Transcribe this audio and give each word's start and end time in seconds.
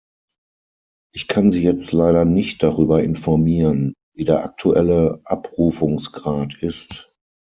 Ich 1.13 1.27
kann 1.27 1.51
Sie 1.51 1.61
jetzt 1.61 1.91
leider 1.91 2.25
nicht 2.25 2.63
darüber 2.63 3.03
informieren, 3.03 3.93
wie 4.15 4.25
der 4.25 4.43
aktuelle 4.43 5.21
Abrufungsgrad 5.25 6.55
ist. 6.63 7.13